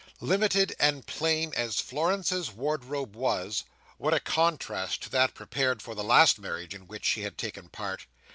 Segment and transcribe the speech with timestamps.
[0.21, 6.39] Limited and plain as Florence's wardrobe was—what a contrast to that prepared for the last
[6.39, 8.07] marriage in which she had taken part!